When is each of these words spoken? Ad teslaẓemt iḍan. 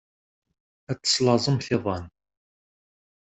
Ad 0.91 0.97
teslaẓemt 0.99 1.67
iḍan. 1.75 2.05